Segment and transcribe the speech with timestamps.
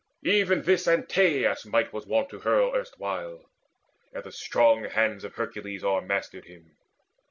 [0.25, 3.45] Even this Antaeus' might was wont to hurl Erstwhile,
[4.15, 6.75] ere the strong hands of Hercules O'ermastered him.